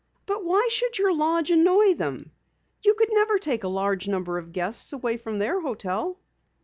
"But 0.25 0.43
why 0.43 0.67
should 0.71 0.97
your 0.97 1.15
lodge 1.15 1.51
annoy 1.51 1.93
them? 1.93 2.31
You 2.81 2.95
could 2.95 3.09
never 3.11 3.37
take 3.37 3.63
a 3.63 3.67
large 3.67 4.07
number 4.07 4.39
of 4.39 4.51
guests 4.51 4.91
away 4.93 5.17
from 5.17 5.37
their 5.37 5.59
hotel." 5.61 6.17